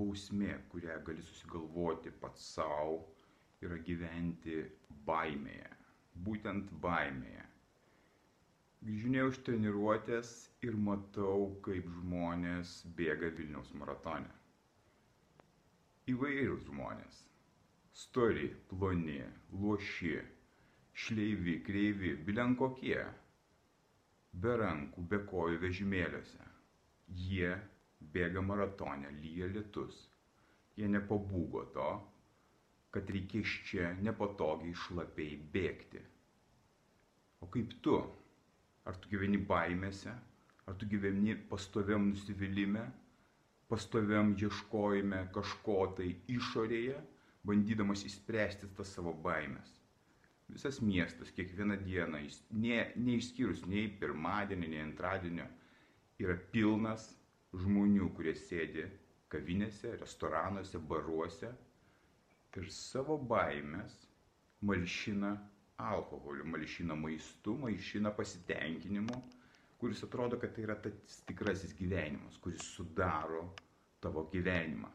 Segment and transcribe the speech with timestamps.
[0.00, 2.98] bausmė, kurią gali susigalvoti pats savo,
[3.64, 4.64] yra gyventi
[5.06, 5.70] baimėje.
[6.26, 7.46] Būtent baimėje.
[8.80, 10.28] Grįžinėjau iš treniruotės
[10.64, 14.30] ir matau, kaip žmonės bėga Vilniaus maratone.
[16.08, 17.18] Įvairūs žmonės.
[18.02, 19.18] Stori, ploni,
[19.64, 20.14] loši,
[21.04, 23.02] šleivi, kreivi, bilen kokie.
[24.32, 26.48] Be rankų, be kojų vežimėliuose.
[27.26, 27.52] Jie
[28.00, 30.06] bėga maratonę, lyja lietus.
[30.76, 31.90] Jie nepabūgo to,
[32.94, 36.02] kad reikės čia nepatogiai šlapiai bėgti.
[37.40, 38.00] O kaip tu?
[38.88, 40.12] Ar tu gyveni baimėse?
[40.66, 42.84] Ar tu gyveni pastoviam nusivylimė,
[43.70, 46.96] pastoviam ieškojime kažko tai išorėje,
[47.46, 49.76] bandydamas įspręsti tas savo baimės?
[50.50, 52.24] Visas miestas, kiekvieną dieną,
[52.64, 55.46] ne, neišskyrus nei pirmadienį, nei antradienio,
[56.18, 57.06] yra pilnas
[57.56, 58.86] žmonių, kurie sėdi
[59.30, 61.50] kavinėse, restoranuose, baruose
[62.58, 63.94] ir savo baimės
[64.66, 65.34] malšina
[65.80, 69.18] alkoholiu, malšina maistu, malšina pasitenkinimu,
[69.80, 73.46] kuris atrodo, kad tai yra tas tikrasis gyvenimas, kuris sudaro
[74.04, 74.90] tavo gyvenimą.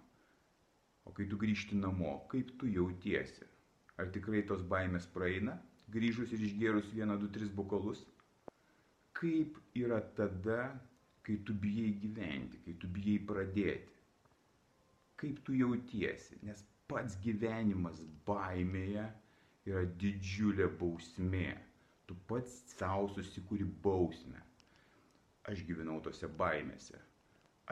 [1.05, 3.45] O kai tu grįžti namo, kaip tu jautiesi?
[4.01, 5.55] Ar tikrai tos baimės praeina,
[5.93, 8.01] grįžus ir išgėrus vieną, du, tris bukalus?
[9.15, 10.73] Kaip yra tada,
[11.25, 13.93] kai tu bijai gyventi, kai tu bijai pradėti.
[15.19, 19.05] Kaip tu jautiesi, nes pats gyvenimas baimėje
[19.65, 21.55] yra didžiulė bausmė.
[22.05, 24.41] Tu pats savo susikūri bausmę.
[25.49, 26.99] Aš gyvenau tose baimėse.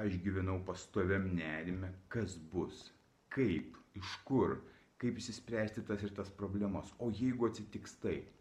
[0.02, 2.88] Aš gyvenau pastoviam nerime, kas bus,
[3.34, 4.58] kaip, iš kur,
[5.02, 6.90] kaip įsispręsti tas ir tas problemas.
[6.98, 8.32] O jeigu atsitiks taip,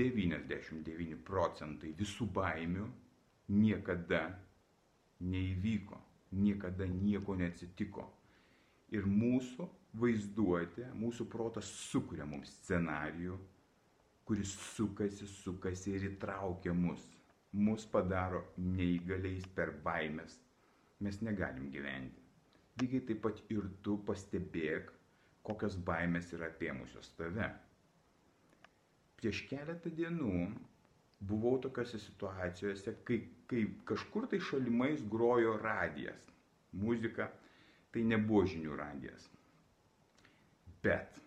[0.00, 2.88] 99 procentai visų baimių
[3.50, 4.22] niekada
[5.20, 5.98] neįvyko,
[6.32, 8.06] niekada nieko neatsitiko.
[8.94, 9.66] Ir mūsų
[10.00, 13.38] vaizduotė, mūsų protas sukuria mums scenarijų,
[14.26, 17.02] kuris sukasi, sukasi ir įtraukia mus.
[17.50, 20.36] Mus padaro neįgaliais per baimės.
[21.02, 22.22] Mes negalim gyventi.
[22.78, 24.92] Lygiai taip pat ir tu pastebėk,
[25.42, 27.48] kokios baimės yra apėmusios tave.
[29.18, 30.46] Prieš keletą dienų
[31.20, 36.28] buvau tokiose situacijose, kai, kai kažkur tai šalimais grojo radijas.
[36.72, 37.28] Muzika
[37.92, 39.26] tai nebuvo žinių radijas.
[40.84, 41.18] Bet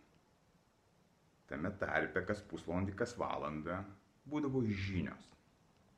[1.51, 3.83] tame tarpe kas pusvalandį, kas valandą
[4.31, 5.27] būdavo žinios,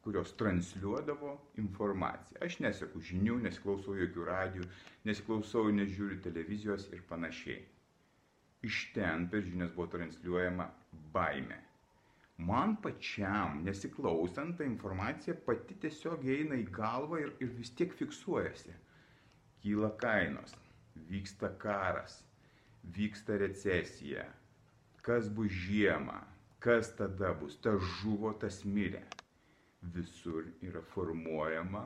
[0.04, 2.42] kurios transliuodavo informaciją.
[2.44, 4.68] Aš neseku žinių, nesiklausau jokių radijų,
[5.08, 7.62] nesiklausau, nežiūriu televizijos ir panašiai.
[8.66, 10.68] Iš ten per žinias buvo transliuojama
[11.14, 11.62] baime
[12.38, 18.76] man pačiam, nesiklausant, ta informacija pati tiesiog eina į galvą ir, ir vis tiek fiksuojasi.
[19.64, 20.56] Kyla kainos,
[21.10, 22.20] vyksta karas,
[22.96, 24.26] vyksta recesija,
[25.02, 26.20] kas bus žiemą,
[26.60, 29.06] kas tada bus, tas žuvo, tas mirė.
[29.96, 31.86] Visur yra formuojama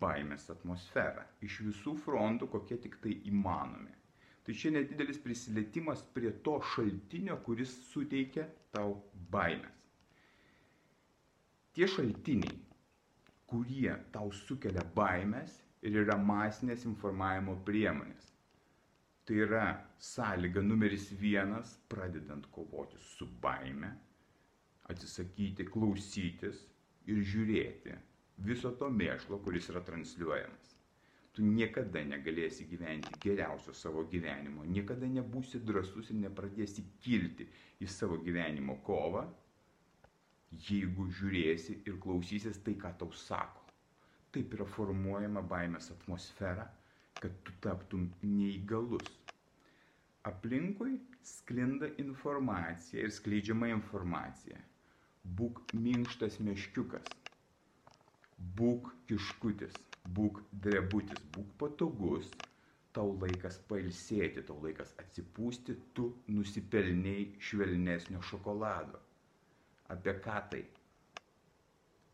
[0.00, 1.24] baimės atmosfera.
[1.40, 3.94] Iš visų frontų, kokie tik tai įmanomi.
[4.44, 8.96] Tai čia nedidelis prisilietimas prie to šaltinio, kuris suteikia tau
[9.30, 9.77] baimės
[11.78, 12.56] tie šaltiniai,
[13.46, 15.52] kurie tau sukelia baimės
[15.86, 18.32] ir yra masinės informavimo priemonės.
[19.22, 19.62] Tai yra
[20.02, 23.92] sąlyga numeris vienas, pradedant kovoti su baime,
[24.90, 26.66] atsisakyti klausytis
[27.06, 27.94] ir žiūrėti
[28.50, 30.74] viso to mėšlo, kuris yra transliuojamas.
[31.30, 37.46] Tu niekada negalėsi gyventi geriausio savo gyvenimo, niekada nebūsi drasus ir nepradėsi kilti
[37.78, 39.28] į savo gyvenimo kovą,
[40.56, 43.64] jeigu žiūrėsi ir klausysis tai, ką tau sako.
[44.32, 46.64] Taip yra formuojama baimės atmosfera,
[47.20, 49.10] kad tu taptum neįgalus.
[50.30, 54.60] Aplinkui sklinda informacija ir skleidžiama informacija.
[55.38, 57.08] Būk minkštas meškiukas,
[58.60, 59.74] būk kiškutis,
[60.18, 62.30] būk drebutis, būk patogus,
[62.96, 69.02] tau laikas pailsėti, tau laikas atsipūsti, tu nusipelniai švelnesnio šokolado
[69.88, 70.64] Apie ką tai?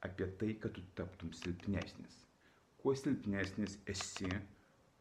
[0.06, 2.20] Apie tai, kad tu taptum silpnesnis.
[2.78, 4.28] Kuo silpnesnis esi,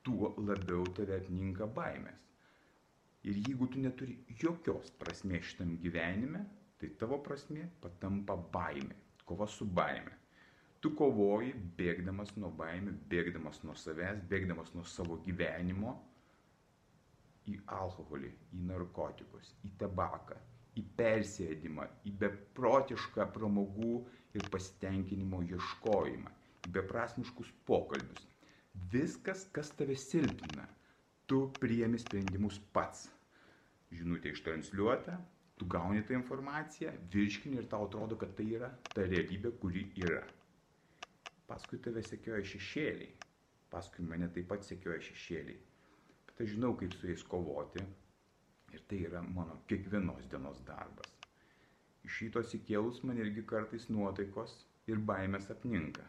[0.03, 2.19] tuo labiau tave apninka baimės.
[3.23, 6.41] Ir jeigu tu neturi jokios prasmės šitam gyvenime,
[6.79, 8.97] tai tavo prasmė patampa baimė,
[9.27, 10.17] kova su baimė.
[10.83, 15.93] Tu kovoji bėgdamas nuo baimė, bėgdamas nuo savęs, bėgdamas nuo savo gyvenimo
[17.47, 20.35] į alkoholį, į narkotikus, į tabaką,
[20.79, 23.97] į persėdimą, į beprotišką pramogų
[24.37, 26.31] ir pasitenkinimo ieškojimą,
[26.67, 28.29] į beprasmiškus pokalbius.
[28.93, 30.65] Viskas, kas tave silpnina,
[31.29, 33.05] tu priemi sprendimus pats.
[33.93, 35.19] Žinutė ištransliuota,
[35.59, 40.23] tu gauni tą informaciją, virškini ir tau atrodo, kad tai yra ta realybė, kuri yra.
[41.45, 43.11] Paskui tave sekioja šešėliai,
[43.69, 45.59] paskui mane taip pat sekioja šešėliai.
[46.31, 47.85] Bet aš žinau, kaip su jais kovoti
[48.89, 51.11] tai yra mano kiekvienos dienos darbas.
[52.07, 54.55] Iš šitos įkėlus man irgi kartais nuotaikos
[54.91, 56.05] ir baimės apninka.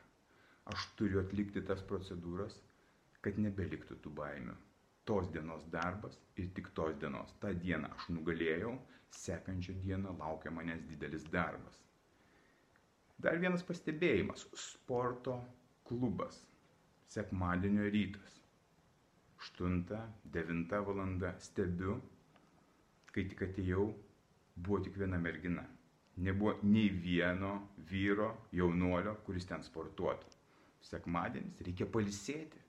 [0.73, 2.57] Aš turiu atlikti tas procedūras,
[3.25, 4.55] kad nebeliktų tų baimių.
[5.09, 7.35] Tos dienos darbas ir tik tos dienos.
[7.41, 8.73] Ta diena aš nugalėjau,
[9.23, 11.77] sekančią dieną laukia manęs didelis darbas.
[13.25, 14.47] Dar vienas pastebėjimas.
[14.67, 15.37] Sporto
[15.89, 16.41] klubas.
[17.15, 18.41] Sekmadienio rytas.
[19.45, 21.99] 8-9 valanda stebiu,
[23.15, 23.87] kai tik atėjau,
[24.57, 25.65] buvo tik viena mergina.
[26.27, 27.53] Nebuvo nei vieno
[27.91, 30.31] vyro, jaunuolio, kuris ten sportuotų.
[30.85, 32.61] Sekmadienis reikia palisėti.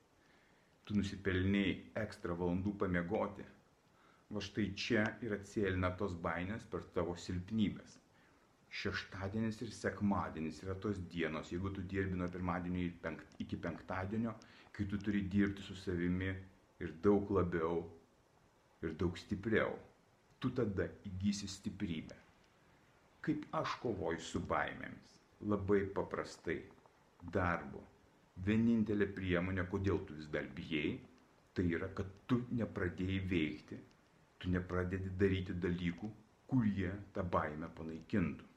[0.86, 3.45] Tu nusipelniai ekstra valandų pamiegoti.
[4.33, 8.00] Va štai čia ir atsėlina tos bainės per tavo silpnybės.
[8.75, 13.13] Šeštadienis ir sekmadienis yra tos dienos, jeigu tu dirbi nuo pirmadienio
[13.45, 14.33] iki penktadienio,
[14.75, 16.33] kai tu turi dirbti su savimi
[16.81, 17.83] ir daug labiau
[18.83, 19.77] ir daug stipriau.
[20.45, 22.19] Tu tada įgysi stiprybę.
[23.25, 25.18] Kaip aš kovoju su baimėmis?
[25.50, 26.59] Labai paprastai.
[27.33, 27.81] Darbu
[28.44, 31.00] vienintelė priemonė, kodėl tu vis dar bijai,
[31.57, 33.80] tai yra, kad tu nepradėjai veikti,
[34.38, 36.12] tu nepradedi daryti dalykų,
[36.51, 38.51] kurie tą baimę panaikintų.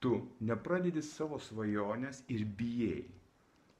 [0.00, 0.14] Tu
[0.48, 3.02] nepradedi savo svajonės ir bijai.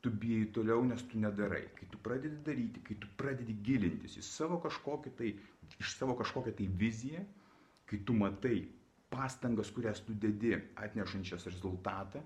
[0.01, 1.67] Tu bijai toliau, nes tu nedarai.
[1.77, 5.35] Kai tu pradedi daryti, kai tu pradedi gilintis į savo kažkokią tai,
[5.77, 7.25] iš savo kažkokią tai viziją,
[7.91, 8.63] kai tu matai
[9.13, 12.23] pastangas, kurias tu dedi atnešančias rezultatą,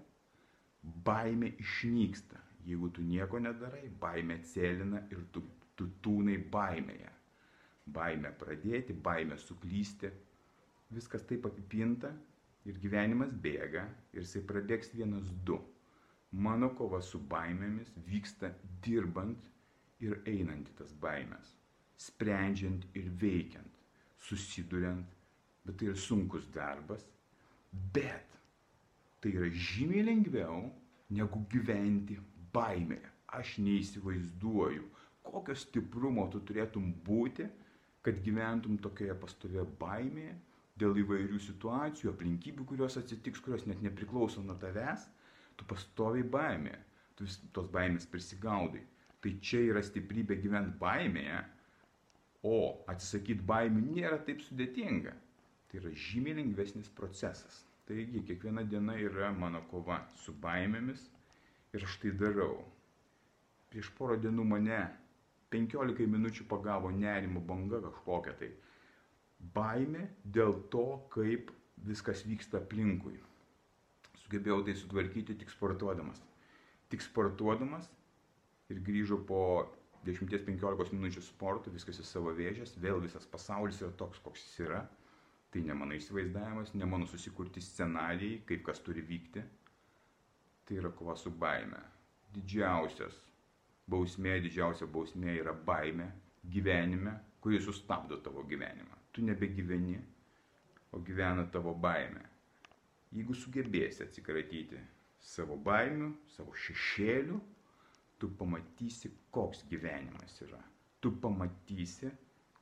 [1.05, 2.41] baimė išnyksta.
[2.65, 5.43] Jeigu tu nieko nedarai, baimė cėlina ir tu,
[5.77, 7.11] tu tūnai baimėje.
[7.93, 10.13] Baimė pradėti, baimė suklysti.
[10.95, 12.13] Viskas taip apipinta
[12.65, 13.85] ir gyvenimas bėga
[14.15, 15.59] ir jisai prabėgs vienas du.
[16.35, 18.51] Mano kova su baimėmis vyksta
[18.83, 19.45] dirbant
[20.03, 21.53] ir einant į tas baimės.
[22.05, 23.77] Sprendžiant ir veikiant,
[24.19, 25.13] susiduriant,
[25.65, 27.05] bet tai yra sunkus darbas,
[27.95, 28.35] bet
[29.23, 30.65] tai yra žymiai lengviau
[31.15, 32.19] negu gyventi
[32.57, 33.13] baimėje.
[33.35, 34.85] Aš neįsivaizduoju,
[35.27, 37.47] kokio stiprumo tu turėtum būti,
[38.05, 40.35] kad gyventum tokioje pastovėje baimėje
[40.83, 45.07] dėl įvairių situacijų, aplinkybių, kurios atsitiks, kurios net nepriklauso nuo tavęs,
[45.59, 46.81] tu pastoviai baimėje,
[47.17, 48.83] tu vis tos baimės prisigaudai.
[49.25, 51.43] Tai čia yra stiprybė gyventi baimėje,
[52.45, 52.57] o
[52.93, 55.15] atsisakyti baimių nėra taip sudėtinga.
[55.69, 57.63] Tai yra žymiai lengvesnis procesas.
[57.89, 61.07] Taigi, kiekviena diena yra mano kova su baimėmis
[61.77, 62.63] ir aš tai darau.
[63.73, 64.79] Prieš porą dienų mane
[65.55, 68.51] 15 minučių pagavo nerimo banga kažkokia tai.
[69.57, 71.53] Baimė dėl to, kaip
[71.89, 73.19] viskas vyksta aplinkui.
[74.25, 76.21] Sugebėjau tai sutvarkyti tik sportuodamas.
[76.93, 77.91] Tik sportuodamas
[78.73, 79.41] ir grįžau po
[80.09, 84.85] 10-15 minučių sporto, viskas į savo vėžės, vėl visas pasaulis yra toks, koks jis yra
[85.55, 89.43] Tai ne mano įsivaizdavimas, ne mano susikurti scenarijai, kaip kas turi vykti.
[90.67, 91.79] Tai yra kova su baime.
[92.35, 93.21] Didžiausias
[93.87, 96.09] bausmė, didžiausia bausmė yra baime
[96.57, 97.13] gyvenime,
[97.45, 98.99] kuri sustabdo tavo gyvenimą.
[99.15, 99.95] Tu nebegyveni,
[100.91, 102.25] o gyvena tavo baime.
[103.15, 104.81] Jeigu sugebėsi atsikratyti
[105.23, 107.37] savo baimių, savo šešėlių,
[108.19, 110.61] tu pamatysi, koks gyvenimas yra.
[111.01, 112.11] Tu pamatysi,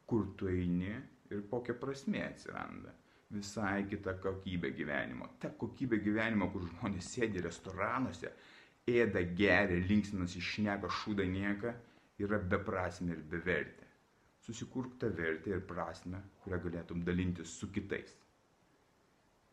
[0.08, 0.92] kur tu eini
[1.32, 2.92] ir kokia prasmė atsiranda.
[3.32, 5.30] Visai kita kokybė gyvenimo.
[5.40, 8.32] Ta kokybė gyvenimo, kur žmonės sėdi restoranuose,
[8.92, 11.72] ėda, geria, linksminasi, šneka šūdą nieką,
[12.20, 13.88] yra beprasmė ir bevertė.
[14.42, 18.18] Susikurk tą vertę ir prasme, kurią galėtum dalintis su kitais.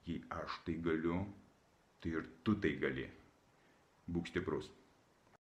[0.09, 1.21] Jei aš tai galiu,
[2.01, 3.05] tai ir tu tai gali.
[4.09, 4.71] Būk stiprus.